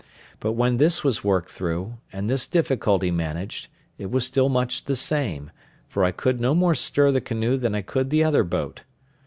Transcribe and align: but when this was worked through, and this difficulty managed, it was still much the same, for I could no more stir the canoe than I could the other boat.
but 0.39 0.53
when 0.53 0.77
this 0.77 1.03
was 1.03 1.23
worked 1.23 1.51
through, 1.51 1.99
and 2.11 2.27
this 2.27 2.47
difficulty 2.47 3.11
managed, 3.11 3.67
it 3.99 4.09
was 4.09 4.25
still 4.25 4.49
much 4.49 4.85
the 4.85 4.95
same, 4.95 5.51
for 5.87 6.03
I 6.03 6.11
could 6.11 6.41
no 6.41 6.55
more 6.55 6.73
stir 6.73 7.11
the 7.11 7.21
canoe 7.21 7.55
than 7.55 7.75
I 7.75 7.83
could 7.83 8.09
the 8.09 8.23
other 8.23 8.43
boat. 8.43 8.81